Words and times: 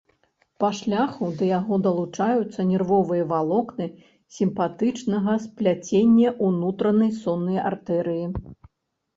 Па 0.61 0.69
шляху 0.77 1.27
да 1.41 1.49
яго 1.49 1.77
далучаюцца 1.87 2.65
нервовыя 2.71 3.27
валокны 3.33 3.87
сімпатычнага 4.39 5.37
спляцення 5.45 6.29
унутранай 6.49 7.13
соннай 7.23 7.65
артэрыі. 7.71 8.25